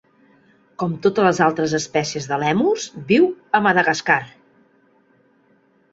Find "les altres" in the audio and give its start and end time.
1.27-1.75